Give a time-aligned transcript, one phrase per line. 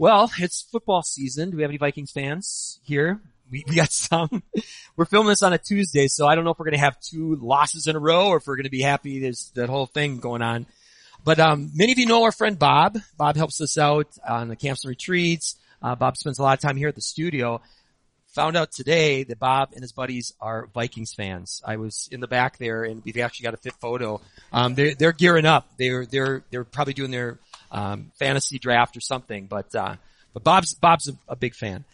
[0.00, 1.50] Well, it's football season.
[1.50, 3.20] Do we have any Vikings fans here?
[3.50, 4.44] We, we got some.
[4.96, 7.00] we're filming this on a Tuesday, so I don't know if we're going to have
[7.00, 9.86] two losses in a row or if we're going to be happy there's that whole
[9.86, 10.66] thing going on.
[11.24, 12.96] But um, many of you know our friend Bob.
[13.16, 15.56] Bob helps us out on the camps and retreats.
[15.82, 17.60] Uh, Bob spends a lot of time here at the studio.
[18.34, 21.60] Found out today that Bob and his buddies are Vikings fans.
[21.66, 24.20] I was in the back there, and we've actually got a fit photo.
[24.52, 25.66] Um, they're they're gearing up.
[25.76, 27.40] They're they're they're probably doing their
[27.70, 29.46] um, fantasy draft or something.
[29.46, 29.96] But uh,
[30.34, 31.84] but Bob's Bob's a, a big fan.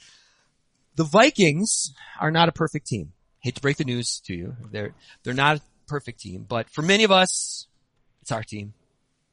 [0.96, 3.12] The Vikings are not a perfect team.
[3.40, 4.56] Hate to break the news to you.
[4.70, 7.66] They're they're not a perfect team, but for many of us,
[8.22, 8.74] it's our team.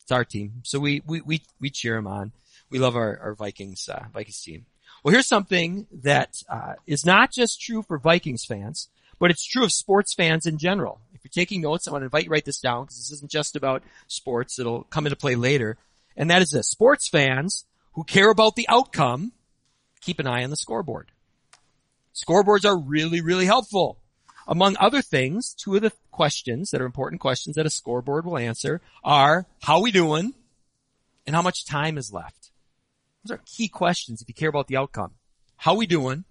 [0.02, 0.61] It's our team.
[0.63, 2.31] So we we we, we cheer them on.
[2.69, 4.66] We love our our Vikings uh, Vikings team.
[5.03, 9.63] Well, here's something that uh, is not just true for Vikings fans, but it's true
[9.63, 10.99] of sports fans in general.
[11.13, 13.11] If you're taking notes, I want to invite you to write this down because this
[13.11, 14.59] isn't just about sports.
[14.59, 15.77] It'll come into play later.
[16.15, 16.70] And that is this.
[16.70, 19.33] Sports fans who care about the outcome
[20.02, 21.11] keep an eye on the scoreboard.
[22.13, 23.99] Scoreboards are really, really helpful.
[24.47, 28.38] Among other things, two of the questions that are important questions that a scoreboard will
[28.38, 30.33] answer are, how we doing?
[31.25, 32.52] And how much time is left?
[33.23, 35.14] Those are key questions if you care about the outcome.
[35.55, 36.25] How we doing?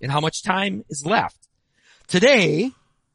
[0.00, 1.48] And how much time is left?
[2.06, 2.70] Today,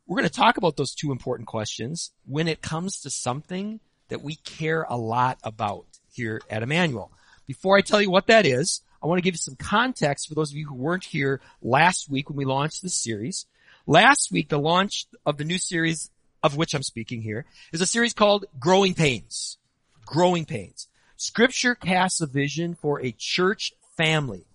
[0.08, 4.24] we're going to talk about those two important questions when it comes to something that
[4.24, 7.12] we care a lot about here at Emmanuel.
[7.46, 10.36] Before I tell you what that is, I want to give you some context for
[10.36, 13.46] those of you who weren't here last week when we launched this series.
[13.86, 16.10] Last week, the launch of the new series
[16.42, 19.58] of which I'm speaking here is a series called Growing Pains.
[20.06, 20.88] Growing Pains.
[21.18, 24.46] Scripture casts a vision for a church family.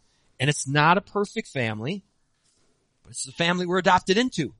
[0.41, 2.05] And it's not a perfect family,
[3.03, 4.55] but it's the family we're adopted into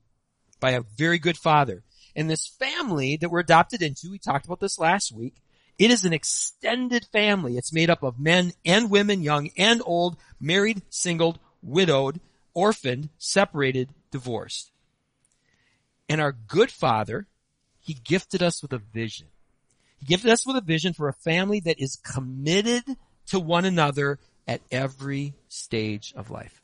[0.59, 1.83] by a very good father.
[2.15, 5.35] And this family that we're adopted into, we talked about this last week,
[5.79, 7.57] it is an extended family.
[7.57, 12.19] It's made up of men and women, young and old, married, singled, widowed,
[12.53, 14.71] orphaned, separated, divorced.
[16.09, 17.27] And our good father,
[17.79, 19.27] he gifted us with a vision.
[19.99, 22.83] He gifted us with a vision for a family that is committed
[23.27, 26.61] to one another at every stage of life.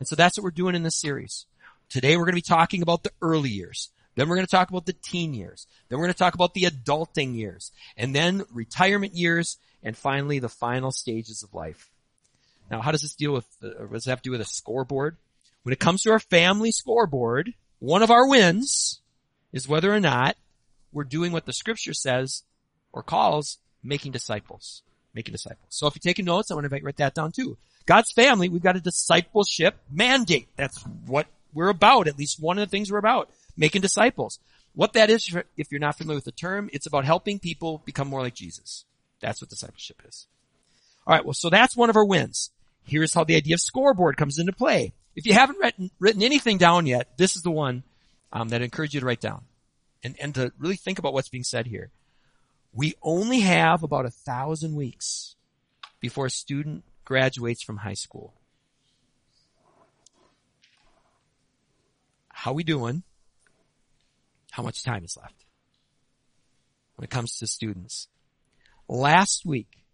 [0.00, 1.46] And so that's what we're doing in this series.
[1.88, 3.90] Today we're going to be talking about the early years.
[4.14, 5.66] Then we're going to talk about the teen years.
[5.88, 10.38] Then we're going to talk about the adulting years and then retirement years and finally
[10.38, 11.90] the final stages of life.
[12.70, 14.46] Now, how does this deal with, uh, what does it have to do with a
[14.46, 15.16] scoreboard?
[15.62, 19.00] When it comes to our family scoreboard, one of our wins
[19.52, 20.36] is whether or not
[20.92, 22.42] we're doing what the scripture says
[22.92, 24.82] or calls making disciples.
[25.14, 25.68] Making disciples.
[25.70, 27.56] So if you're taking notes, I want to write that down too.
[27.86, 30.48] God's family, we've got a discipleship mandate.
[30.56, 32.06] That's what we're about.
[32.06, 34.40] At least one of the things we're about making disciples.
[34.74, 38.08] What that is, if you're not familiar with the term, it's about helping people become
[38.08, 38.86] more like Jesus.
[39.20, 40.26] That's what discipleship is.
[41.06, 41.24] All right.
[41.24, 42.50] Well, so that's one of our wins.
[42.84, 44.94] Here's how the idea of scoreboard comes into play.
[45.14, 47.82] If you haven't written, written anything down yet, this is the one
[48.32, 49.42] um, that I encourage you to write down
[50.02, 51.90] and, and to really think about what's being said here.
[52.72, 55.34] We only have about a thousand weeks
[56.00, 58.32] before a student graduates from high school.
[62.32, 63.02] How we doing?
[64.50, 65.46] How much time is left
[66.96, 68.08] when it comes to students.
[68.88, 69.84] Last week,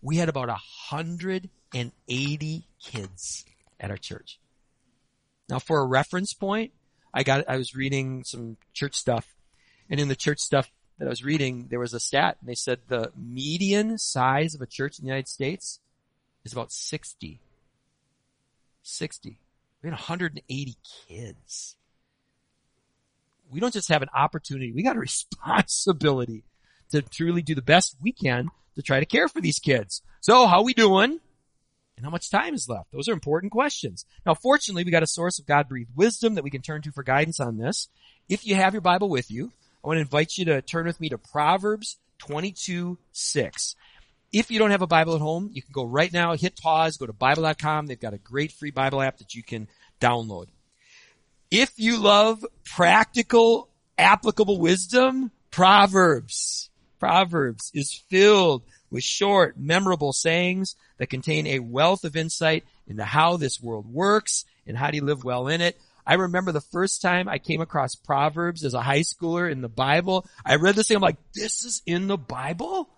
[0.00, 3.44] we had about 180 kids
[3.80, 4.38] at our church.
[5.48, 6.72] Now for a reference point,
[7.12, 9.34] I got, I was reading some church stuff
[9.90, 12.54] and in the church stuff that I was reading, there was a stat and they
[12.54, 15.80] said the median size of a church in the United States
[16.44, 17.40] is about 60.
[18.82, 19.38] 60.
[19.82, 20.76] We had 180
[21.08, 21.76] kids
[23.54, 26.44] we don't just have an opportunity, we got a responsibility
[26.90, 30.02] to truly do the best we can to try to care for these kids.
[30.20, 31.20] So how we doing?
[31.96, 32.90] And how much time is left?
[32.90, 34.04] Those are important questions.
[34.26, 37.04] Now, fortunately, we got a source of God-breathed wisdom that we can turn to for
[37.04, 37.88] guidance on this.
[38.28, 41.00] If you have your Bible with you, I want to invite you to turn with
[41.00, 43.76] me to Proverbs 22, 6.
[44.32, 46.96] If you don't have a Bible at home, you can go right now, hit pause,
[46.96, 47.86] go to Bible.com.
[47.86, 49.68] They've got a great free Bible app that you can
[50.00, 50.46] download.
[51.50, 53.68] If you love practical,
[53.98, 62.16] applicable wisdom, Proverbs, Proverbs is filled with short, memorable sayings that contain a wealth of
[62.16, 65.78] insight into how this world works and how do you live well in it.
[66.06, 69.68] I remember the first time I came across Proverbs as a high schooler in the
[69.68, 70.26] Bible.
[70.44, 72.88] I read this thing, I'm like, this is in the Bible?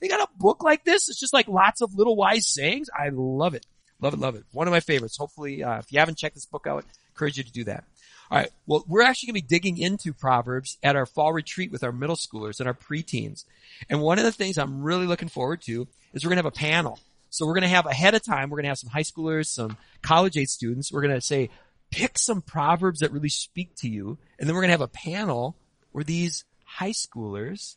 [0.00, 1.08] They got a book like this?
[1.08, 2.88] It's just like lots of little wise sayings.
[2.94, 3.64] I love it.
[4.00, 4.44] Love it, love it.
[4.52, 5.16] One of my favorites.
[5.16, 6.84] Hopefully, uh, if you haven't checked this book out,
[7.16, 7.84] encourage you to do that.
[8.30, 8.50] All right.
[8.66, 11.92] Well, we're actually going to be digging into Proverbs at our fall retreat with our
[11.92, 13.44] middle schoolers and our preteens.
[13.88, 16.46] And one of the things I'm really looking forward to is we're going to have
[16.46, 16.98] a panel.
[17.30, 19.46] So we're going to have ahead of time, we're going to have some high schoolers,
[19.46, 20.92] some college age students.
[20.92, 21.50] We're going to say,
[21.90, 24.18] pick some proverbs that really speak to you.
[24.38, 25.56] And then we're going to have a panel
[25.92, 27.76] where these high schoolers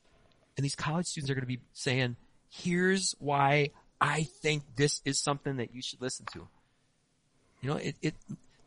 [0.57, 2.15] and these college students are going to be saying,
[2.49, 3.71] here's why
[4.01, 6.47] I think this is something that you should listen to.
[7.61, 8.15] You know, it, it,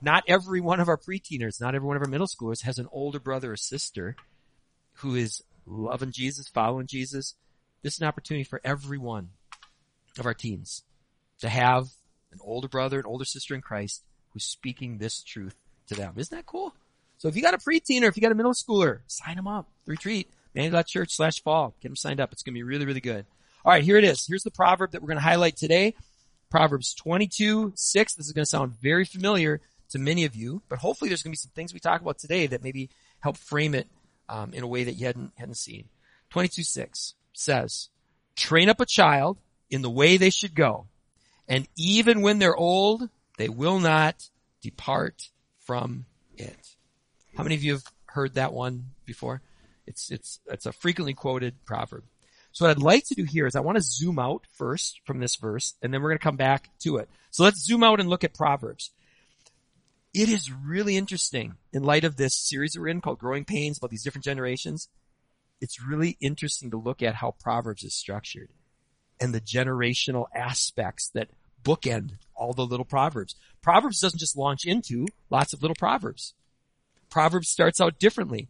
[0.03, 2.89] not every one of our preteeners, not every one of our middle schoolers has an
[2.93, 4.17] older brother or sister
[4.95, 7.35] who is loving Jesus, following Jesus.
[7.83, 9.31] This is an opportunity for every one
[10.19, 10.83] of our teens
[11.41, 11.89] to have
[12.33, 15.55] an older brother, an older sister in Christ who's speaking this truth
[15.87, 16.15] to them.
[16.17, 16.75] Isn't that cool?
[17.19, 19.47] So if you got a preteen or if you got a middle schooler, sign them
[19.47, 19.69] up.
[19.87, 20.29] Retreat.
[20.87, 21.75] Church slash fall.
[21.81, 22.33] Get them signed up.
[22.33, 23.25] It's going to be really, really good.
[23.65, 24.27] All right, here it is.
[24.27, 25.95] Here's the proverb that we're going to highlight today.
[26.51, 28.15] Proverbs 22, 6.
[28.15, 29.61] This is going to sound very familiar
[29.93, 32.19] to many of you, but hopefully there's going to be some things we talk about
[32.19, 32.91] today that maybe
[33.21, 33.87] help frame it
[34.29, 35.89] um, in a way that you hadn't, hadn't seen.
[36.31, 37.89] 22, 6 says,
[38.37, 39.39] train up a child
[39.71, 40.87] in the way they should go,
[41.49, 43.09] and even when they're old,
[43.39, 44.29] they will not
[44.63, 45.31] depart
[45.61, 46.07] from
[46.37, 46.75] it.
[47.37, 49.43] How many of you have heard that one before?
[49.87, 52.05] It's, it's, it's a frequently quoted proverb.
[52.53, 55.21] So what I'd like to do here is I want to zoom out first from
[55.21, 57.09] this verse, and then we're going to come back to it.
[57.31, 58.91] So let's zoom out and look at Proverbs.
[60.15, 63.91] It is really interesting in light of this series we're in called Growing Pains about
[63.91, 64.91] these different generations.
[65.59, 68.51] It's really interesting to look at how Proverbs is structured
[69.19, 71.31] and the generational aspects that
[71.65, 73.37] bookend all the little Proverbs.
[73.63, 76.35] Proverbs doesn't just launch into lots of little Proverbs.
[77.09, 78.49] Proverbs starts out differently.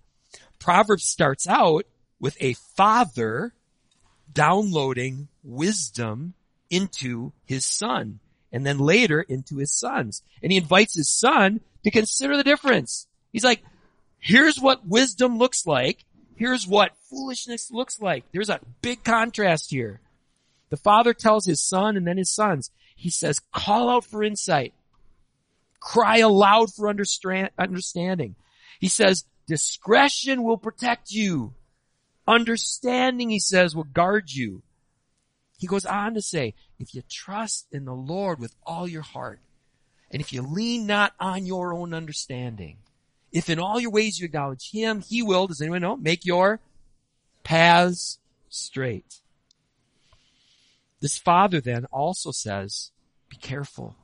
[0.59, 1.85] Proverbs starts out
[2.19, 3.55] with a father
[4.33, 6.35] downloading wisdom
[6.71, 8.19] into his son
[8.53, 10.23] and then later into his sons.
[10.43, 13.07] And he invites his son to consider the difference.
[13.33, 13.63] He's like,
[14.19, 16.05] here's what wisdom looks like.
[16.37, 18.25] Here's what foolishness looks like.
[18.33, 20.01] There's a big contrast here.
[20.71, 24.75] The father tells his son and then his sons, he says, call out for insight.
[25.81, 28.35] Cry aloud for understanding.
[28.81, 31.55] He says, discretion will protect you.
[32.27, 34.63] Understanding, he says, will guard you.
[35.63, 39.39] He goes on to say, if you trust in the Lord with all your heart,
[40.11, 42.79] and if you lean not on your own understanding,
[43.31, 46.59] if in all your ways you acknowledge Him, He will, does anyone know, make your
[47.45, 48.19] paths
[48.49, 49.21] straight.
[50.99, 52.91] This father then also says,
[53.29, 53.95] be careful.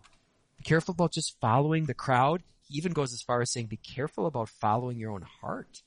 [0.59, 2.45] Be careful about just following the crowd.
[2.69, 5.83] He even goes as far as saying, be careful about following your own heart.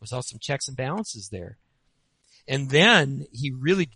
[0.00, 1.56] There's some checks and balances there.
[2.46, 3.88] And then he really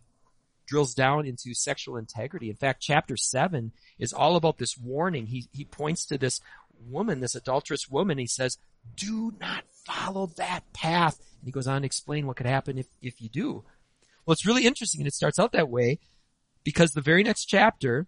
[0.67, 2.51] drills down into sexual integrity.
[2.51, 5.27] In fact, chapter seven is all about this warning.
[5.27, 6.41] He, he points to this
[6.89, 8.19] woman, this adulterous woman.
[8.19, 8.59] He says,
[8.97, 11.19] do not follow that path.
[11.19, 13.65] And he goes on to explain what could happen if, if you do.
[14.25, 15.99] Well, it's really interesting and it starts out that way
[16.65, 18.07] because the very next chapter,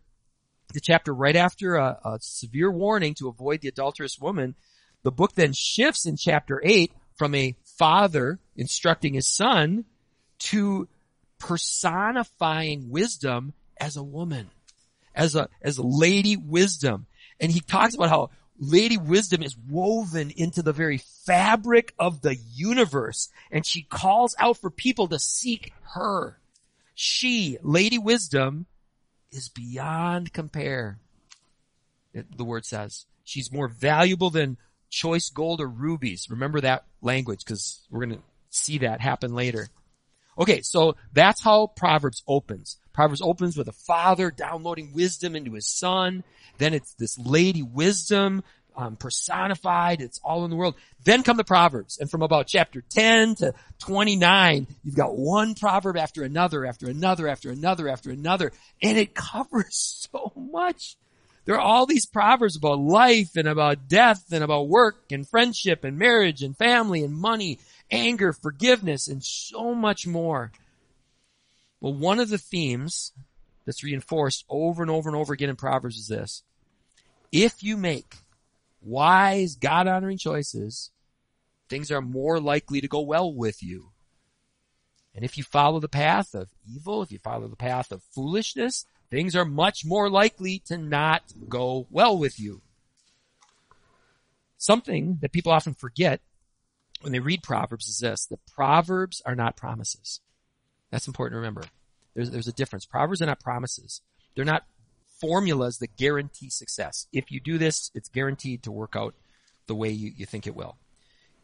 [0.73, 4.55] the chapter right after a, a severe warning to avoid the adulterous woman,
[5.03, 9.85] the book then shifts in chapter eight from a father instructing his son
[10.39, 10.89] to
[11.39, 14.51] personifying wisdom as a woman,
[15.15, 17.07] as a, as lady wisdom.
[17.41, 22.37] And he talks about how lady wisdom is woven into the very fabric of the
[22.55, 26.39] universe and she calls out for people to seek her.
[26.95, 28.67] She, Lady Wisdom,
[29.33, 30.99] is beyond compare.
[32.13, 33.07] the word says.
[33.25, 34.59] She's more valuable than
[34.91, 36.29] choice gold or rubies.
[36.31, 39.69] Remember that language because we're going to see that happen later.
[40.39, 42.79] Okay, so that's how Proverbs opens.
[42.93, 46.25] Proverbs opens with a father downloading wisdom into his son.
[46.59, 48.43] Then it's this lady wisdom
[48.77, 50.01] um, personified.
[50.01, 50.75] It's all in the world.
[51.05, 51.99] Then come the Proverbs.
[51.99, 57.29] And from about chapter 10 to 29, you've got one proverb after another, after another,
[57.29, 58.53] after another, after another.
[58.83, 60.97] And it covers so much.
[61.45, 65.85] There are all these proverbs about life and about death and about work and friendship
[65.85, 67.59] and marriage and family and money,
[67.95, 70.53] anger, forgiveness, and so much more.
[71.81, 73.13] Well, one of the themes
[73.65, 76.43] that's reinforced over and over and over again in Proverbs is this.
[77.33, 78.17] If you make
[78.81, 80.91] wise, God honoring choices,
[81.69, 83.91] things are more likely to go well with you.
[85.15, 88.85] And if you follow the path of evil, if you follow the path of foolishness,
[89.11, 92.63] things are much more likely to not go well with you.
[94.57, 96.21] Something that people often forget
[97.05, 100.21] when they read Proverbs is this, that Proverbs are not promises.
[100.91, 101.63] That's important to remember.
[102.15, 102.87] There's, there's a difference.
[102.87, 104.01] Proverbs are not promises.
[104.35, 104.65] They're not
[105.21, 107.07] formulas that guarantee success.
[107.13, 109.15] If you do this, it's guaranteed to work out
[109.67, 110.77] the way you, you think it will.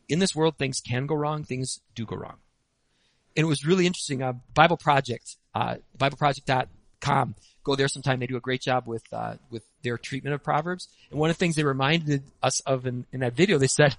[0.08, 1.44] In this world, things can go wrong.
[1.44, 2.38] Things do go wrong.
[3.36, 4.22] And it was really interesting.
[4.22, 6.66] Uh, Bible Project, uh, BibleProject
[7.00, 7.34] com.
[7.62, 8.20] Go there sometime.
[8.20, 10.88] They do a great job with, uh, with their treatment of Proverbs.
[11.10, 13.96] And one of the things they reminded us of in, in that video, they said,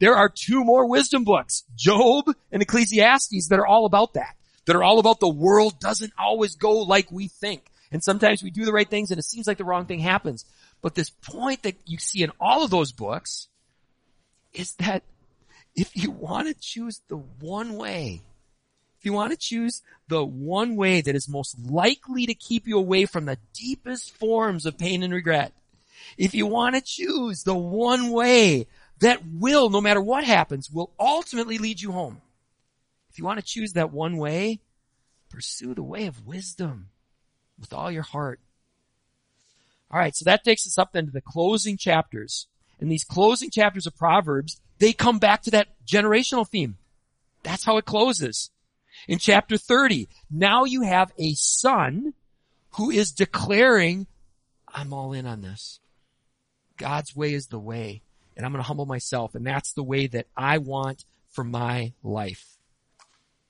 [0.00, 4.36] there are two more wisdom books, Job and Ecclesiastes, that are all about that.
[4.66, 7.70] That are all about the world doesn't always go like we think.
[7.92, 10.44] And sometimes we do the right things and it seems like the wrong thing happens.
[10.82, 13.48] But this point that you see in all of those books
[14.52, 15.02] is that
[15.76, 18.20] if you want to choose the one way,
[18.98, 22.78] if you want to choose the one way that is most likely to keep you
[22.78, 25.52] away from the deepest forms of pain and regret,
[26.16, 28.66] if you want to choose the one way
[29.00, 32.20] that will, no matter what happens, will ultimately lead you home.
[33.10, 34.60] If you want to choose that one way,
[35.30, 36.88] pursue the way of wisdom
[37.58, 38.40] with all your heart.
[39.90, 42.48] All right, so that takes us up then to the closing chapters.
[42.80, 46.76] And these closing chapters of Proverbs, they come back to that generational theme.
[47.42, 48.50] That's how it closes.
[49.06, 52.14] In chapter 30, now you have a son
[52.70, 54.06] who is declaring,
[54.66, 55.78] I'm all in on this.
[56.76, 58.02] God's way is the way
[58.36, 59.34] and I'm going to humble myself.
[59.34, 62.56] And that's the way that I want for my life.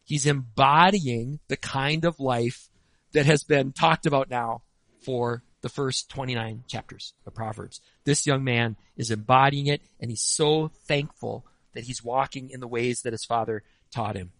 [0.05, 2.69] He's embodying the kind of life
[3.13, 4.63] that has been talked about now
[5.01, 7.81] for the first 29 chapters of Proverbs.
[8.05, 12.69] This young man is embodying it and he's so thankful that he's walking in the
[12.69, 14.33] ways that his father taught him.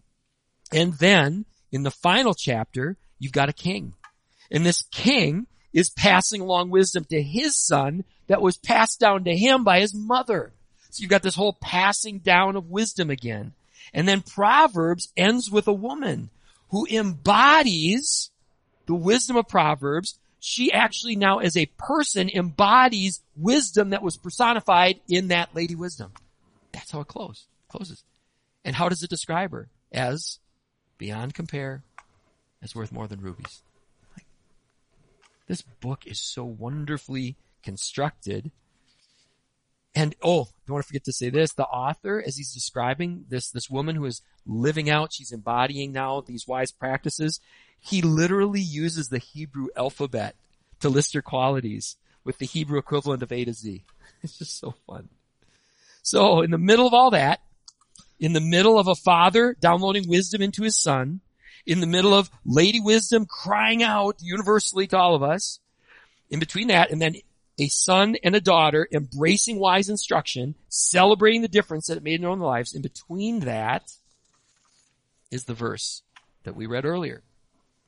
[0.71, 3.93] And then in the final chapter, you've got a king.
[4.51, 9.35] And this king is passing along wisdom to his son that was passed down to
[9.35, 10.53] him by his mother.
[10.89, 13.51] So you've got this whole passing down of wisdom again.
[13.93, 16.29] And then Proverbs ends with a woman
[16.69, 18.31] who embodies
[18.85, 20.17] the wisdom of Proverbs.
[20.39, 26.13] She actually now as a person embodies wisdom that was personified in that lady wisdom.
[26.71, 27.47] That's how it closes.
[27.67, 28.03] closes.
[28.63, 29.67] And how does it describe her?
[29.91, 30.39] As
[30.97, 31.83] beyond compare,
[32.63, 33.61] as worth more than rubies.
[35.47, 38.51] This book is so wonderfully constructed.
[39.93, 41.53] And oh, don't want to forget to say this.
[41.53, 46.21] The author, as he's describing this, this woman who is living out, she's embodying now
[46.21, 47.39] these wise practices.
[47.79, 50.35] He literally uses the Hebrew alphabet
[50.81, 53.83] to list her qualities with the Hebrew equivalent of A to Z.
[54.23, 55.09] It's just so fun.
[56.01, 57.41] So in the middle of all that,
[58.19, 61.21] in the middle of a father downloading wisdom into his son,
[61.65, 65.59] in the middle of Lady Wisdom crying out universally to all of us.
[66.29, 67.15] In between that and then
[67.57, 72.21] a son and a daughter embracing wise instruction, celebrating the difference that it made in
[72.21, 72.73] their own lives.
[72.73, 73.93] In between that
[75.31, 76.03] is the verse
[76.43, 77.23] that we read earlier.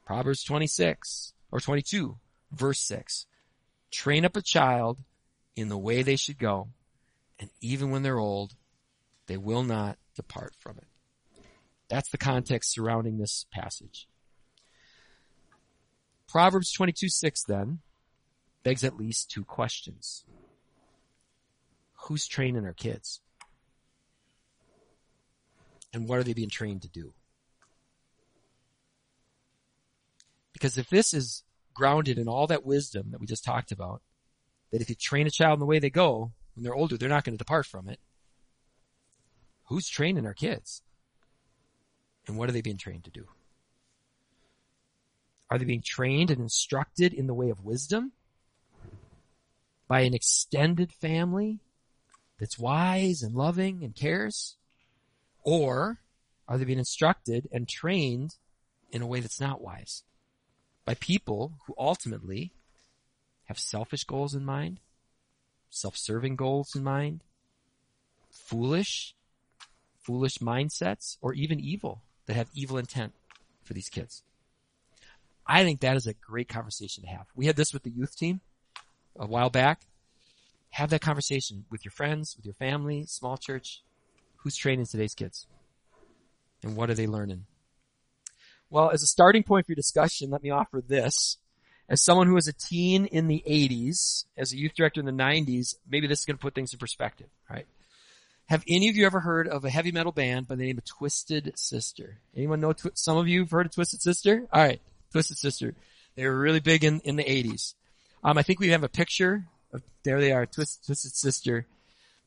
[0.06, 2.18] Proverbs 26 or 22
[2.52, 3.26] verse 6.
[3.92, 5.00] Train up a child
[5.56, 6.70] in the way they should go
[7.40, 8.56] and even when they're old,
[9.28, 10.88] they will not depart from it.
[11.90, 14.08] That's the context surrounding this passage.
[16.28, 17.80] Proverbs 22, 6 then
[18.64, 20.26] begs at least two questions.
[22.02, 23.22] Who's training our kids?
[25.94, 27.14] And what are they being trained to do?
[30.52, 34.02] Because if this is grounded in all that wisdom that we just talked about,
[34.72, 37.08] that if you train a child in the way they go, when they're older, they're
[37.08, 38.00] not going to depart from it.
[39.68, 40.82] Who's training our kids?
[42.28, 43.26] And what are they being trained to do?
[45.50, 48.12] Are they being trained and instructed in the way of wisdom
[49.88, 51.60] by an extended family
[52.38, 54.58] that's wise and loving and cares?
[55.44, 56.00] Or
[56.48, 58.36] are they being instructed and trained
[58.92, 60.04] in a way that's not wise
[60.84, 62.52] by people who ultimately
[63.46, 64.82] have selfish goals in mind,
[65.70, 67.24] self-serving goals in mind,
[68.30, 69.16] foolish,
[70.02, 73.14] foolish mindsets, or even evil that have evil intent
[73.64, 74.24] for these kids.
[75.46, 77.28] I think that is a great conversation to have.
[77.36, 78.42] We had this with the youth team
[79.18, 79.82] a while back.
[80.72, 83.82] Have that conversation with your friends, with your family, small church.
[84.38, 85.48] Who's training today's kids?
[86.64, 87.46] And what are they learning?
[88.70, 91.38] Well, as a starting point for your discussion, let me offer this.
[91.90, 95.12] As someone who was a teen in the 80s, as a youth director in the
[95.14, 97.66] 90s, maybe this is going to put things in perspective, right?
[98.48, 100.86] Have any of you ever heard of a heavy metal band by the name of
[100.86, 102.20] Twisted Sister?
[102.36, 102.72] Anyone know?
[102.72, 104.48] Twi- some of you have heard of Twisted Sister.
[104.54, 104.80] All right,
[105.12, 105.76] Twisted Sister.
[106.16, 107.74] They were really big in in the '80s.
[108.24, 109.46] Um, I think we have a picture.
[109.74, 111.66] Of, there they are, Twist, Twisted Sister.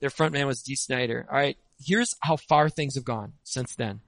[0.01, 1.27] Their front man was Dee Snider.
[1.31, 4.01] All right, here's how far things have gone since then.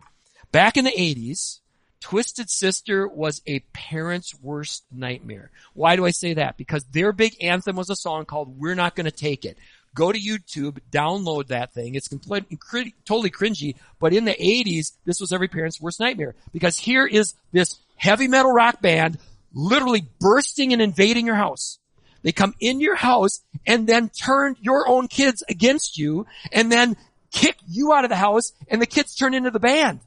[0.53, 1.61] Back in the '80s,
[2.01, 5.51] Twisted Sister was a parent's worst nightmare.
[5.73, 6.59] Why do I say that?
[6.59, 9.57] Because their big anthem was a song called We're Not Gonna Take It.
[9.95, 11.95] Go to YouTube, download that thing.
[11.95, 12.59] It's completely,
[13.05, 13.77] totally cringy.
[14.01, 16.35] But in the 80s, this was every parent's worst nightmare.
[16.53, 19.19] Because here is this heavy metal rock band
[19.53, 21.79] literally bursting and invading your house.
[22.23, 26.97] They come in your house and then turn your own kids against you and then
[27.33, 30.01] kick you out of the house and the kids turn into the band.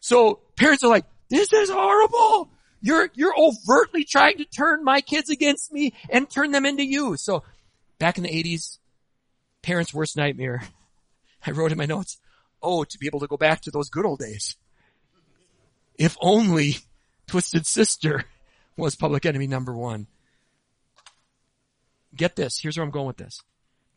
[0.00, 2.50] So parents are like, this is horrible.
[2.80, 7.16] You're, you're overtly trying to turn my kids against me and turn them into you.
[7.16, 7.42] So
[7.98, 8.78] back in the eighties,
[9.64, 10.62] parents' worst nightmare.
[11.46, 12.18] I wrote in my notes,
[12.62, 14.56] oh, to be able to go back to those good old days.
[15.96, 16.76] If only
[17.26, 18.24] Twisted Sister
[18.76, 20.06] was public enemy number one.
[22.14, 22.58] Get this.
[22.58, 23.40] Here's where I'm going with this.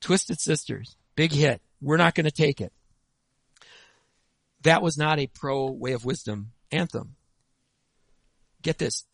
[0.02, 0.96] Twisted Sisters.
[1.16, 1.62] Big hit.
[1.82, 2.74] We're not going to take it.
[4.64, 7.16] That was not a pro way of wisdom anthem.
[8.62, 9.06] Get this.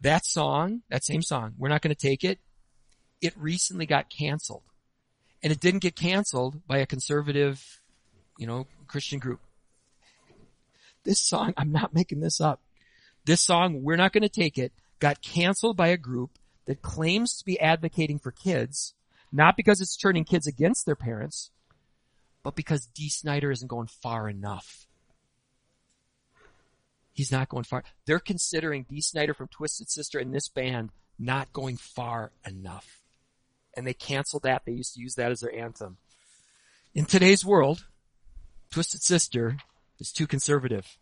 [0.00, 2.38] That song, that same song, we're not going to take it.
[3.20, 4.64] It recently got canceled.
[5.42, 7.80] And it didn't get canceled by a conservative,
[8.38, 9.40] you know, Christian group.
[11.04, 12.60] This song, I'm not making this up.
[13.24, 17.36] This song, we're not going to take it, got canceled by a group that claims
[17.38, 18.94] to be advocating for kids,
[19.32, 21.50] not because it's turning kids against their parents,
[22.42, 24.86] but because Dee Snider isn't going far enough.
[27.12, 27.84] He's not going far.
[28.06, 33.01] They're considering Dee Snider from Twisted Sister and this band not going far enough.
[33.76, 34.62] And they canceled that.
[34.64, 35.96] They used to use that as their anthem.
[36.94, 37.86] In today's world,
[38.70, 39.56] Twisted Sister
[39.98, 40.98] is too conservative.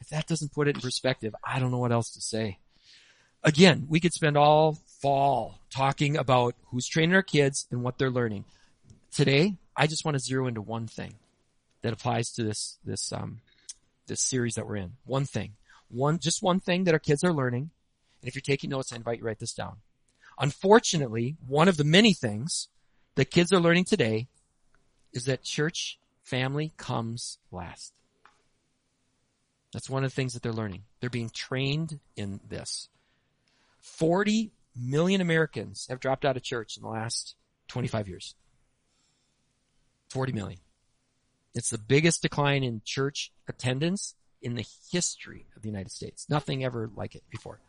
[0.00, 2.58] If that doesn't put it in perspective, I don't know what else to say.
[3.42, 8.10] Again, we could spend all fall talking about who's training our kids and what they're
[8.10, 8.44] learning.
[9.12, 11.14] Today, I just want to zero into one thing
[11.82, 13.40] that applies to this, this, um,
[14.06, 14.92] this series that we're in.
[15.04, 15.52] One thing.
[15.88, 17.70] One, just one thing that our kids are learning.
[18.24, 19.76] And if you're taking notes, I invite you to write this down.
[20.38, 22.68] Unfortunately, one of the many things
[23.16, 24.28] that kids are learning today
[25.12, 27.92] is that church family comes last.
[29.74, 30.84] That's one of the things that they're learning.
[31.00, 32.88] They're being trained in this.
[33.80, 37.34] 40 million Americans have dropped out of church in the last
[37.68, 38.36] 25 years.
[40.08, 40.60] 40 million.
[41.54, 46.24] It's the biggest decline in church attendance in the history of the United States.
[46.30, 47.60] Nothing ever like it before.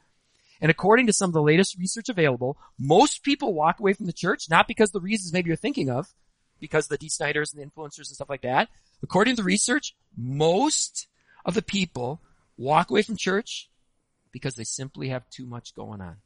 [0.61, 4.13] And according to some of the latest research available, most people walk away from the
[4.13, 6.13] church not because the reasons maybe you're thinking of,
[6.59, 8.69] because the Dee Sniders and the influencers and stuff like that.
[9.03, 11.07] According to the research, most
[11.45, 12.21] of the people
[12.57, 13.69] walk away from church
[14.31, 16.17] because they simply have too much going on.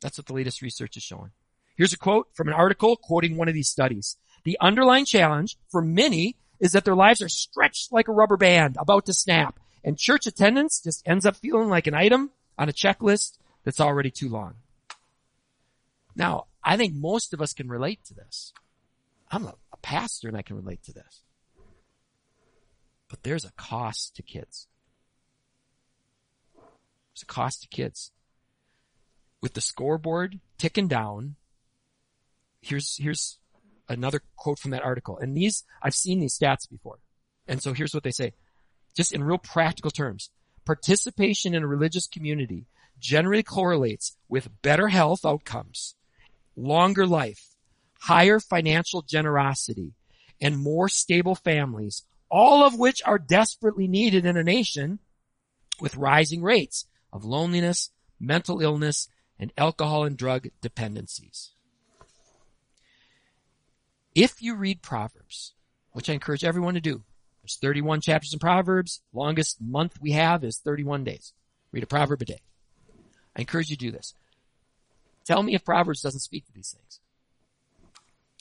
[0.00, 1.30] That's what the latest research is showing.
[1.76, 4.16] Here's a quote from an article quoting one of these studies.
[4.44, 8.76] The underlying challenge for many is that their lives are stretched like a rubber band
[8.78, 12.72] about to snap and church attendance just ends up feeling like an item on a
[12.72, 14.54] checklist that's already too long.
[16.16, 18.52] Now, I think most of us can relate to this.
[19.30, 21.22] I'm a, a pastor and I can relate to this.
[23.08, 24.66] But there's a cost to kids.
[26.54, 28.10] There's a cost to kids
[29.40, 31.36] with the scoreboard ticking down.
[32.60, 33.38] Here's, here's
[33.88, 35.16] another quote from that article.
[35.18, 36.98] And these, I've seen these stats before.
[37.46, 38.34] And so here's what they say.
[38.98, 40.28] Just in real practical terms,
[40.64, 42.66] participation in a religious community
[42.98, 45.94] generally correlates with better health outcomes,
[46.56, 47.54] longer life,
[48.00, 49.92] higher financial generosity,
[50.40, 54.98] and more stable families, all of which are desperately needed in a nation
[55.80, 59.08] with rising rates of loneliness, mental illness,
[59.38, 61.52] and alcohol and drug dependencies.
[64.16, 65.54] If you read Proverbs,
[65.92, 67.04] which I encourage everyone to do,
[67.48, 69.00] there's 31 chapters in Proverbs.
[69.14, 71.32] Longest month we have is 31 days.
[71.72, 72.40] Read a proverb a day.
[73.34, 74.12] I encourage you to do this.
[75.24, 77.00] Tell me if Proverbs doesn't speak to these things.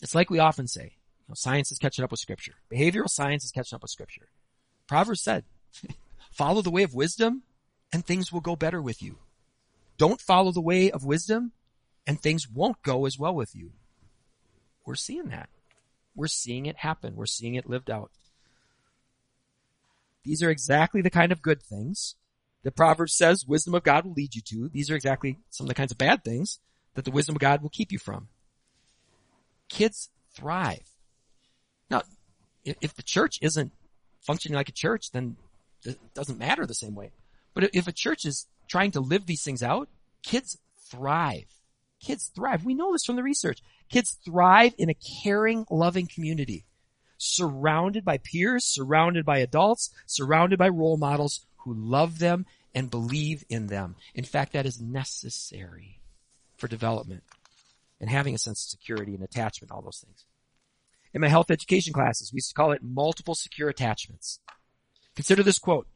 [0.01, 2.55] It's like we often say, you know, science is catching up with scripture.
[2.69, 4.27] Behavioral science is catching up with scripture.
[4.87, 5.45] Proverbs said,
[6.31, 7.43] follow the way of wisdom
[7.93, 9.19] and things will go better with you.
[9.97, 11.53] Don't follow the way of wisdom
[12.05, 13.71] and things won't go as well with you.
[14.85, 15.49] We're seeing that.
[16.13, 17.15] We're seeing it happen.
[17.15, 18.11] We're seeing it lived out.
[20.27, 22.15] These are exactly the kind of good things
[22.63, 24.69] that Proverbs says wisdom of God will lead you to.
[24.69, 26.59] These are exactly some of the kinds of bad things
[26.95, 28.27] that the wisdom of God will keep you from.
[29.69, 30.89] Kids thrive.
[31.89, 32.01] Now,
[32.65, 33.71] if the church isn't
[34.19, 35.37] functioning like a church, then
[35.85, 37.11] it doesn't matter the same way.
[37.53, 39.87] But if a church is trying to live these things out,
[40.23, 40.57] kids
[40.91, 41.45] thrive.
[42.03, 42.65] Kids thrive.
[42.65, 43.59] We know this from the research.
[43.89, 46.65] Kids thrive in a caring, loving community,
[47.17, 53.43] surrounded by peers, surrounded by adults, surrounded by role models who love them and believe
[53.49, 53.95] in them.
[54.13, 55.99] In fact, that is necessary
[56.57, 57.23] for development
[57.99, 60.25] and having a sense of security and attachment, all those things.
[61.13, 64.39] In my health education classes, we used to call it multiple secure attachments.
[65.15, 65.87] Consider this quote.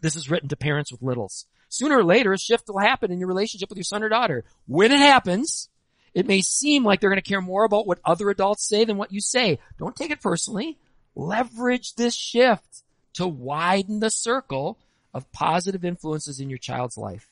[0.00, 1.46] This is written to parents with littles.
[1.70, 4.44] Sooner or later, a shift will happen in your relationship with your son or daughter.
[4.66, 5.70] When it happens,
[6.14, 8.96] it may seem like they're going to care more about what other adults say than
[8.96, 9.58] what you say.
[9.78, 10.78] Don't take it personally.
[11.16, 12.82] Leverage this shift
[13.14, 14.78] to widen the circle
[15.12, 17.28] of positive influences in your child's life.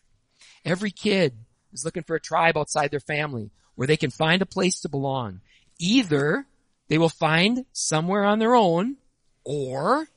[0.65, 1.35] Every kid
[1.73, 4.89] is looking for a tribe outside their family where they can find a place to
[4.89, 5.41] belong.
[5.79, 6.47] Either
[6.89, 8.97] they will find somewhere on their own
[9.45, 10.09] or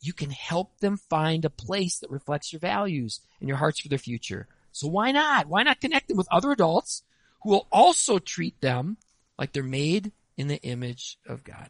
[0.00, 3.88] you can help them find a place that reflects your values and your hearts for
[3.88, 4.48] their future.
[4.72, 5.46] So why not?
[5.46, 7.02] Why not connect them with other adults
[7.42, 8.96] who will also treat them
[9.38, 11.68] like they're made in the image of God?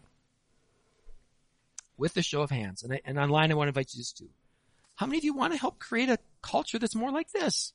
[1.96, 4.24] With a show of hands, and, I, and online I want to invite you to.
[4.96, 7.72] How many of you want to help create a culture that's more like this?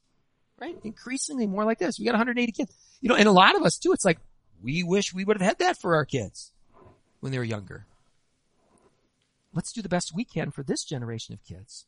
[0.60, 0.77] Right?
[0.83, 1.99] Increasingly more like this.
[1.99, 2.73] We got 180 kids.
[2.99, 4.19] You know, and a lot of us too, it's like,
[4.62, 6.51] we wish we would have had that for our kids
[7.19, 7.86] when they were younger.
[9.53, 11.86] Let's do the best we can for this generation of kids.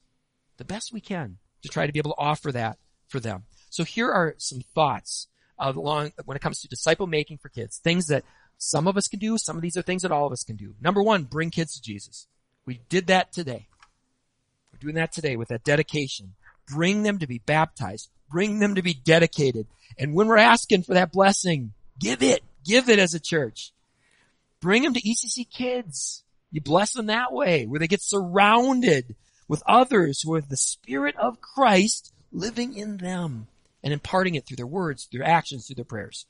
[0.57, 3.43] The best we can to try to be able to offer that for them.
[3.69, 5.27] So here are some thoughts
[5.59, 7.77] along when it comes to disciple making for kids.
[7.77, 8.23] Things that
[8.57, 9.37] some of us can do.
[9.37, 10.75] Some of these are things that all of us can do.
[10.81, 12.27] Number one, bring kids to Jesus.
[12.65, 13.67] We did that today.
[14.71, 16.33] We're doing that today with that dedication.
[16.67, 18.09] Bring them to be baptized.
[18.29, 19.67] Bring them to be dedicated.
[19.97, 22.43] And when we're asking for that blessing, give it.
[22.65, 23.73] Give it as a church.
[24.61, 26.23] Bring them to ECC kids.
[26.51, 29.15] You bless them that way, where they get surrounded
[29.47, 33.47] with others who have the Spirit of Christ living in them
[33.83, 36.25] and imparting it through their words, through their actions, through their prayers.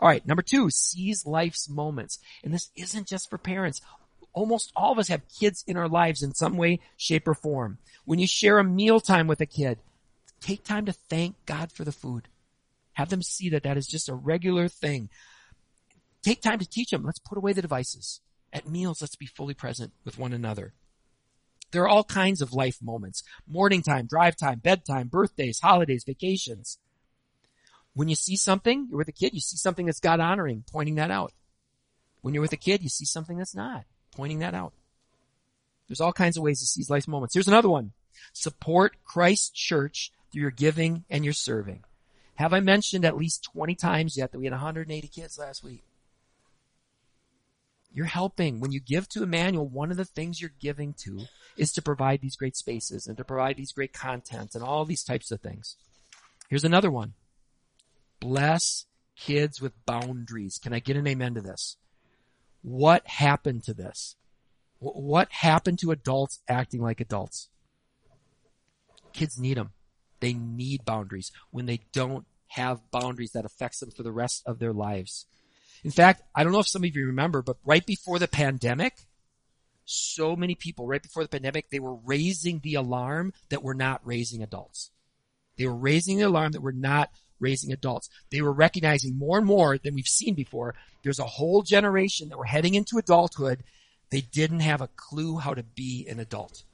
[0.00, 2.18] All right, number two, seize life's moments.
[2.42, 3.80] And this isn't just for parents.
[4.32, 7.78] Almost all of us have kids in our lives in some way, shape, or form.
[8.04, 9.78] When you share a meal time with a kid,
[10.40, 12.28] take time to thank God for the food.
[12.94, 15.08] Have them see that that is just a regular thing.
[16.22, 17.04] Take time to teach them.
[17.04, 18.20] Let's put away the devices.
[18.52, 20.72] At meals, let's be fully present with one another.
[21.70, 23.24] There are all kinds of life moments.
[23.48, 26.78] Morning time, drive time, bedtime, birthdays, holidays, vacations.
[27.94, 30.96] When you see something, you're with a kid, you see something that's God honoring, pointing
[30.96, 31.32] that out.
[32.22, 33.84] When you're with a kid, you see something that's not,
[34.16, 34.72] pointing that out.
[35.88, 37.34] There's all kinds of ways to seize life's moments.
[37.34, 37.92] Here's another one.
[38.32, 41.84] Support Christ Church through your giving and your serving.
[42.36, 45.84] Have I mentioned at least 20 times yet that we had 180 kids last week?
[47.92, 48.58] You're helping.
[48.58, 51.26] When you give to Emmanuel, one of the things you're giving to
[51.56, 55.04] is to provide these great spaces and to provide these great content and all these
[55.04, 55.76] types of things.
[56.48, 57.14] Here's another one.
[58.20, 60.58] Bless kids with boundaries.
[60.62, 61.76] Can I get an amen to this?
[62.62, 64.16] What happened to this?
[64.78, 67.48] What happened to adults acting like adults?
[69.12, 69.72] Kids need them.
[70.20, 71.30] They need boundaries.
[71.50, 75.26] When they don't have boundaries, that affects them for the rest of their lives.
[75.84, 78.94] In fact, I don't know if some of you remember, but right before the pandemic,
[79.84, 84.00] so many people right before the pandemic, they were raising the alarm that we're not
[84.04, 84.90] raising adults.
[85.56, 87.10] They were raising the alarm that we're not
[87.44, 88.08] raising adults.
[88.30, 90.74] They were recognizing more and more than we've seen before.
[91.02, 93.62] There's a whole generation that were heading into adulthood.
[94.10, 96.64] They didn't have a clue how to be an adult.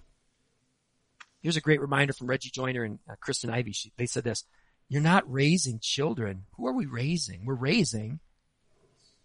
[1.42, 3.72] Here's a great reminder from Reggie Joiner and uh, Kristen Ivy.
[3.72, 4.44] She, they said this,
[4.88, 6.44] you're not raising children.
[6.56, 7.44] Who are we raising?
[7.44, 8.20] We're raising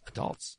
[0.08, 0.58] adults.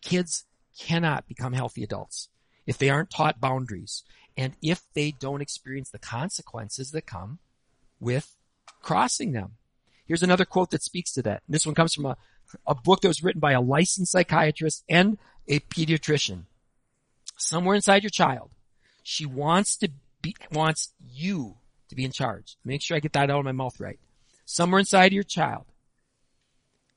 [0.00, 0.44] Kids
[0.78, 2.28] cannot become healthy adults
[2.66, 4.04] if they aren't taught boundaries
[4.36, 7.38] and if they don't experience the consequences that come
[8.00, 8.36] with
[8.80, 9.52] crossing them.
[10.12, 11.42] Here's another quote that speaks to that.
[11.48, 12.18] This one comes from a,
[12.66, 15.16] a book that was written by a licensed psychiatrist and
[15.48, 16.42] a pediatrician.
[17.38, 18.50] Somewhere inside your child,
[19.02, 19.88] she wants to
[20.20, 21.56] be, wants you
[21.88, 22.58] to be in charge.
[22.62, 23.98] Make sure I get that out of my mouth right.
[24.44, 25.64] Somewhere inside your child,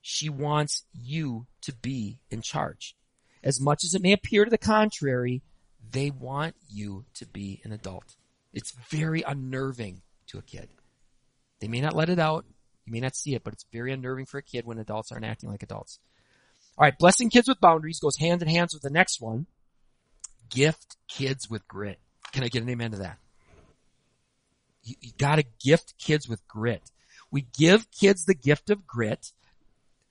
[0.02, 2.98] she wants you to be in charge.
[3.42, 5.42] As much as it may appear to the contrary,
[5.90, 8.18] they want you to be an adult.
[8.52, 10.68] It's very unnerving to a kid.
[11.62, 12.44] They may not let it out.
[12.86, 15.26] You may not see it, but it's very unnerving for a kid when adults aren't
[15.26, 16.00] acting like adults.
[16.78, 16.98] All right.
[16.98, 19.48] Blessing kids with boundaries goes hand in hand with the next one.
[20.50, 22.00] Gift kids with grit.
[22.32, 23.18] Can I get an amen to that?
[24.84, 26.92] You, you gotta gift kids with grit.
[27.32, 29.32] We give kids the gift of grit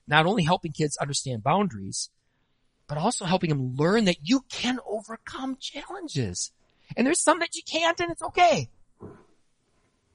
[0.07, 2.11] not only helping kids understand boundaries,
[2.87, 6.53] but also helping them learn that you can overcome challenges.
[6.97, 8.69] And there's some that you can't and it's okay.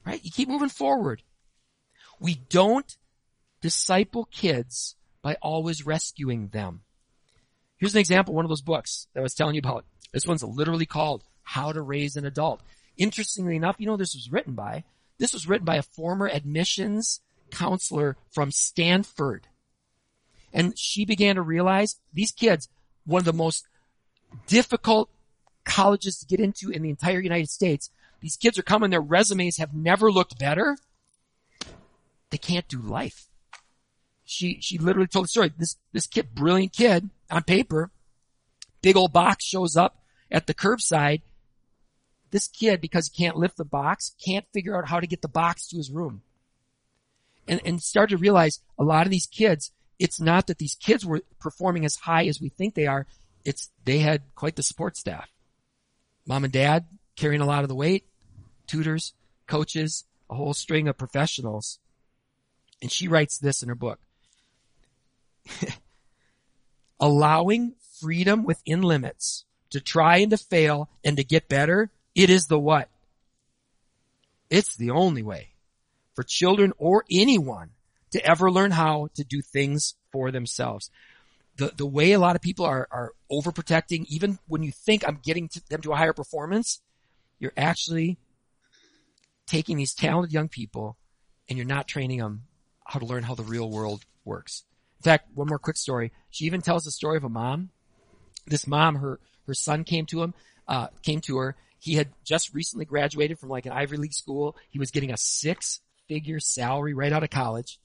[0.06, 0.24] Right?
[0.24, 1.22] You keep moving forward.
[2.20, 2.96] We don't
[3.60, 6.82] disciple kids by always rescuing them.
[7.78, 9.86] Here's an example, one of those books that I was telling you about.
[10.12, 12.60] This one's literally called How to Raise an Adult.
[12.98, 14.84] Interestingly enough, you know this was written by?
[15.18, 19.46] This was written by a former admissions counselor from Stanford.
[20.52, 22.68] And she began to realize these kids,
[23.06, 23.66] one of the most
[24.46, 25.08] difficult
[25.64, 29.56] colleges to get into in the entire United States, These kids are coming, their resumes
[29.56, 30.76] have never looked better.
[32.30, 33.28] They can't do life.
[34.24, 35.52] She, she literally told the story.
[35.56, 37.90] This, this kid, brilliant kid on paper,
[38.80, 41.22] big old box shows up at the curbside.
[42.30, 45.28] This kid, because he can't lift the box, can't figure out how to get the
[45.28, 46.22] box to his room.
[47.48, 51.04] And, and start to realize a lot of these kids, it's not that these kids
[51.04, 53.06] were performing as high as we think they are.
[53.44, 55.28] It's, they had quite the support staff.
[56.24, 58.06] Mom and dad carrying a lot of the weight,
[58.68, 59.14] tutors,
[59.48, 61.80] coaches, a whole string of professionals.
[62.82, 64.00] And she writes this in her book.
[67.00, 72.46] Allowing freedom within limits to try and to fail and to get better, it is
[72.46, 72.88] the what?
[74.48, 75.50] It's the only way
[76.14, 77.70] for children or anyone
[78.10, 80.90] to ever learn how to do things for themselves.
[81.56, 85.20] The, the way a lot of people are, are overprotecting, even when you think I'm
[85.22, 86.80] getting to them to a higher performance,
[87.38, 88.18] you're actually
[89.46, 90.96] taking these talented young people
[91.48, 92.42] and you're not training them
[92.90, 94.64] how to learn how the real world works.
[94.98, 96.12] In fact, one more quick story.
[96.30, 97.70] She even tells the story of a mom.
[98.48, 100.34] This mom, her, her son came to him,
[100.66, 101.54] uh, came to her.
[101.78, 104.56] He had just recently graduated from like an Ivy League school.
[104.70, 107.78] He was getting a six figure salary right out of college.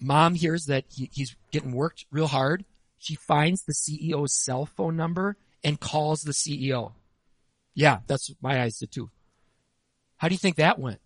[0.00, 2.64] Mom hears that he, he's getting worked real hard.
[2.98, 6.92] She finds the CEO's cell phone number and calls the CEO.
[7.74, 9.10] Yeah, that's what my eyes did too.
[10.16, 11.00] How do you think that went?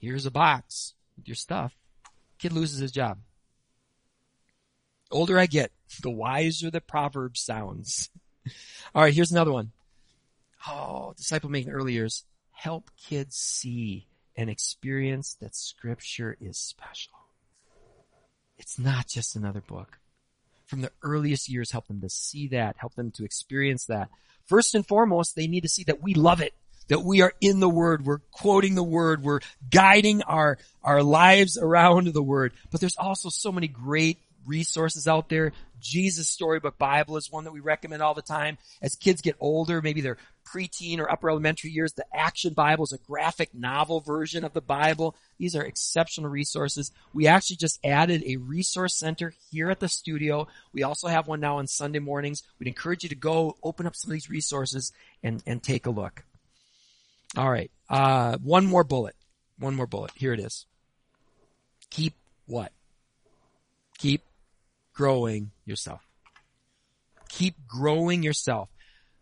[0.00, 0.94] Here's a box
[1.28, 1.74] your stuff.
[2.38, 3.18] Kid loses his job.
[5.10, 5.70] older I get,
[6.02, 8.10] the wiser the proverb sounds.
[8.94, 9.72] All right, here's another one.
[10.68, 12.24] Oh, disciple making early years.
[12.52, 14.06] Help kids see
[14.36, 17.12] and experience that scripture is special.
[18.58, 19.98] It's not just another book.
[20.66, 24.08] From the earliest years, help them to see that, help them to experience that.
[24.46, 26.54] First and foremost, they need to see that we love it
[26.88, 28.04] that we are in the word.
[28.04, 29.22] We're quoting the word.
[29.22, 29.40] We're
[29.70, 32.52] guiding our, our lives around the word.
[32.70, 35.52] But there's also so many great resources out there.
[35.80, 38.56] Jesus Storybook Bible is one that we recommend all the time.
[38.80, 42.92] As kids get older, maybe they're preteen or upper elementary years, the Action Bible is
[42.92, 45.16] a graphic novel version of the Bible.
[45.38, 46.92] These are exceptional resources.
[47.12, 50.48] We actually just added a resource center here at the studio.
[50.72, 52.42] We also have one now on Sunday mornings.
[52.58, 54.92] We'd encourage you to go open up some of these resources
[55.22, 56.24] and, and take a look.
[57.36, 57.70] All right.
[57.88, 59.14] Uh, one more bullet.
[59.58, 60.10] One more bullet.
[60.14, 60.66] Here it is.
[61.90, 62.14] Keep
[62.46, 62.72] what?
[63.98, 64.22] Keep
[64.94, 66.00] growing yourself.
[67.28, 68.68] Keep growing yourself.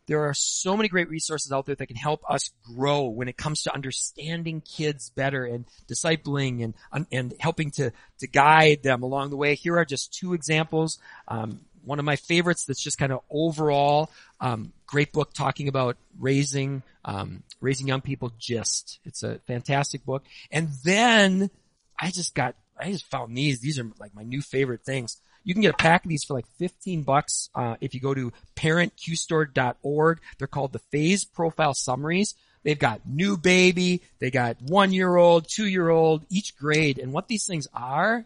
[0.07, 3.37] There are so many great resources out there that can help us grow when it
[3.37, 9.31] comes to understanding kids better and discipling and and helping to to guide them along
[9.31, 9.55] the way.
[9.55, 10.99] Here are just two examples.
[11.29, 15.97] Um, one of my favorites that's just kind of overall um, great book talking about
[16.19, 18.99] raising um, raising young people gist.
[19.05, 20.25] It's a fantastic book.
[20.51, 21.51] And then
[21.99, 23.61] i just got i just found these.
[23.61, 25.17] These are like my new favorite things.
[25.45, 28.13] You can get a pack of these for like 15 bucks uh, if you go
[28.13, 32.35] to parentqstore.org they're called the phase profile summaries.
[32.63, 36.99] They've got new baby they got one year old two year old each grade.
[36.99, 38.25] And what these things are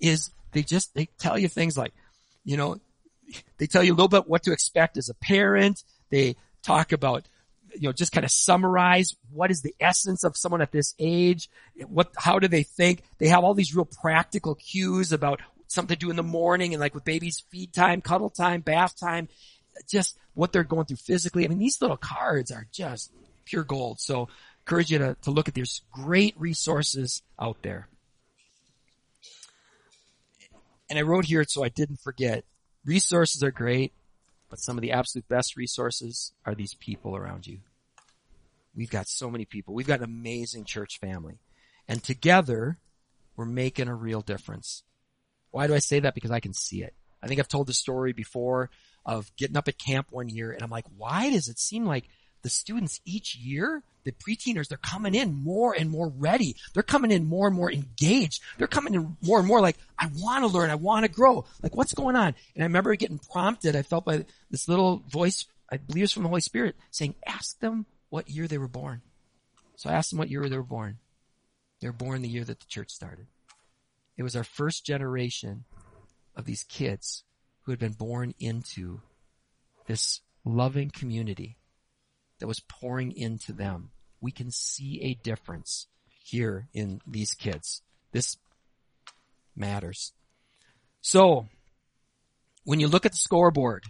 [0.00, 1.92] is they just they tell you things like
[2.44, 2.76] you know,
[3.58, 5.84] they tell you a little bit what to expect as a parent.
[6.10, 7.26] They talk about,
[7.74, 11.48] you know, just kind of summarize what is the essence of someone at this age.
[11.86, 13.02] What, how do they think?
[13.18, 16.80] They have all these real practical cues about something to do in the morning and
[16.80, 19.28] like with babies feed time, cuddle time, bath time,
[19.88, 21.44] just what they're going through physically.
[21.44, 23.10] I mean, these little cards are just
[23.44, 24.00] pure gold.
[24.00, 24.28] So
[24.66, 27.88] encourage you to, to look at these great resources out there.
[30.92, 32.44] And I wrote here so I didn't forget.
[32.84, 33.94] Resources are great,
[34.50, 37.60] but some of the absolute best resources are these people around you.
[38.74, 39.72] We've got so many people.
[39.72, 41.38] We've got an amazing church family.
[41.88, 42.76] And together,
[43.36, 44.82] we're making a real difference.
[45.50, 46.12] Why do I say that?
[46.14, 46.92] Because I can see it.
[47.22, 48.68] I think I've told the story before
[49.06, 52.04] of getting up at camp one year and I'm like, why does it seem like
[52.42, 56.56] the students each year, the preteeners, they're coming in more and more ready.
[56.74, 58.42] They're coming in more and more engaged.
[58.58, 60.70] They're coming in more and more like, I want to learn.
[60.70, 61.44] I want to grow.
[61.62, 62.34] Like, what's going on?
[62.54, 63.76] And I remember getting prompted.
[63.76, 67.58] I felt by this little voice, I believe it's from the Holy Spirit, saying, ask
[67.60, 69.02] them what year they were born.
[69.76, 70.98] So I asked them what year they were born.
[71.80, 73.26] They were born the year that the church started.
[74.16, 75.64] It was our first generation
[76.36, 77.24] of these kids
[77.62, 79.00] who had been born into
[79.86, 81.56] this loving community
[82.42, 83.92] that was pouring into them.
[84.20, 85.86] We can see a difference
[86.24, 87.82] here in these kids.
[88.10, 88.36] This
[89.54, 90.12] matters.
[91.00, 91.46] So,
[92.64, 93.84] when you look at the scoreboard,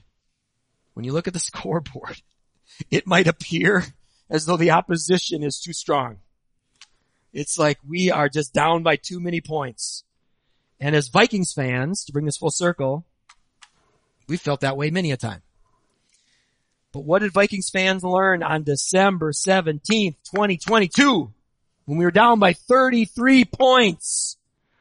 [0.93, 2.21] when you look at the scoreboard,
[2.91, 3.87] it might appear
[4.29, 6.19] as though the opposition is too strong.
[7.33, 10.05] It's like we are just down by too many points.
[10.79, 13.07] And as Vikings fans, to bring this full circle,
[14.29, 15.41] we felt that way many a time.
[16.93, 21.33] But what did Vikings fans learn on December 17th, 2022?
[21.87, 24.37] When we were down by 33 points,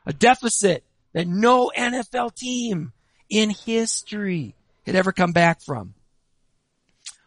[0.06, 2.91] a deficit that no NFL team
[3.30, 5.93] in history had ever come back from.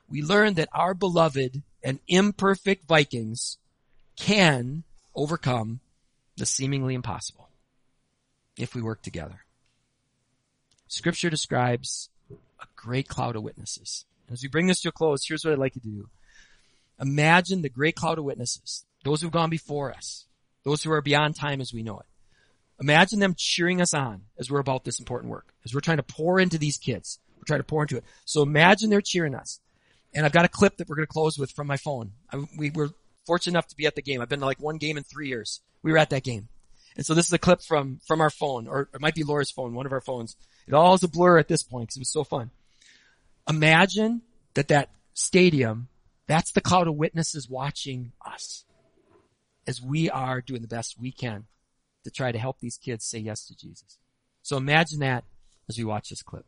[0.08, 3.58] We learned that our beloved and imperfect Vikings
[4.16, 5.80] can overcome
[6.36, 7.48] the seemingly impossible
[8.56, 9.44] if we work together.
[10.88, 14.04] Scripture describes a great cloud of witnesses.
[14.34, 16.08] As we bring this to a close, here's what I'd like you to do.
[17.00, 20.26] Imagine the great cloud of witnesses, those who've gone before us,
[20.64, 22.06] those who are beyond time as we know it.
[22.80, 26.02] Imagine them cheering us on as we're about this important work, as we're trying to
[26.02, 27.18] pour into these kids.
[27.36, 28.04] We're trying to pour into it.
[28.24, 29.60] So imagine they're cheering us.
[30.12, 32.12] And I've got a clip that we're going to close with from my phone.
[32.32, 32.90] I, we were
[33.26, 34.20] fortunate enough to be at the game.
[34.20, 35.60] I've been to like one game in three years.
[35.82, 36.48] We were at that game.
[36.96, 39.50] And so this is a clip from, from our phone, or it might be Laura's
[39.50, 40.36] phone, one of our phones.
[40.66, 42.50] It all is a blur at this point because it was so fun.
[43.48, 44.22] Imagine
[44.54, 45.88] that that stadium,
[46.26, 48.64] that's the cloud of witnesses watching us
[49.66, 51.44] as we are doing the best we can
[52.04, 53.98] to try to help these kids say yes to Jesus.
[54.42, 55.24] So imagine that
[55.68, 56.44] as we watch this clip.